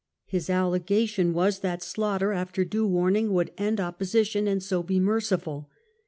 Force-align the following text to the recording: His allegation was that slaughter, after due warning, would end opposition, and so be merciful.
His 0.25 0.49
allegation 0.49 1.31
was 1.31 1.59
that 1.59 1.83
slaughter, 1.83 2.31
after 2.33 2.65
due 2.65 2.87
warning, 2.87 3.33
would 3.33 3.51
end 3.55 3.79
opposition, 3.79 4.47
and 4.47 4.63
so 4.63 4.81
be 4.81 4.99
merciful. 4.99 5.69